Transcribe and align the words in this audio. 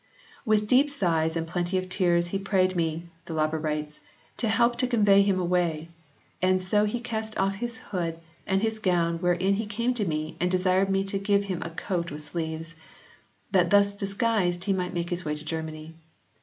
"With 0.45 0.67
deep 0.67 0.89
sighs 0.89 1.35
and 1.35 1.47
plenty 1.47 1.77
of 1.77 1.87
tears 1.87 2.29
he 2.29 2.39
prayed 2.39 2.75
me/ 2.75 3.03
Dalaber 3.27 3.59
writes," 3.63 3.99
to 4.37 4.49
help 4.49 4.75
to 4.77 4.87
convey 4.87 5.21
him 5.21 5.39
away, 5.39 5.89
and 6.41 6.59
so 6.59 6.85
he 6.85 6.99
cast 6.99 7.37
off 7.37 7.53
his 7.61 7.77
hood 7.77 8.17
and 8.47 8.63
his 8.63 8.79
gown 8.79 9.19
wherein 9.19 9.53
he 9.53 9.67
came 9.67 9.93
to 9.93 10.05
me 10.07 10.37
and 10.39 10.49
desired 10.49 10.89
me 10.89 11.03
to 11.03 11.19
give 11.19 11.43
him 11.43 11.61
a 11.61 11.69
coat 11.69 12.09
with 12.09 12.23
sleeves 12.23 12.73
that 13.51 13.69
thus 13.69 13.93
disguised 13.93 14.63
he 14.63 14.73
might 14.73 14.95
make 14.95 15.11
his 15.11 15.23
way 15.23 15.35
to 15.35 15.45
Germany. 15.45 15.93